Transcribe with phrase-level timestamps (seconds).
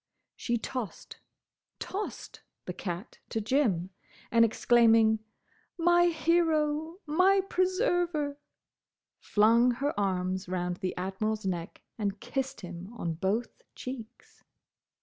[0.35, 3.91] She tossed—tossed!—the cat to Jim,
[4.31, 5.19] and, exclaiming,
[5.77, 6.95] "My hero!
[7.05, 8.39] My preserver!"
[9.19, 14.43] flung her arms round the Admiral's neck and kissed him on both cheeks.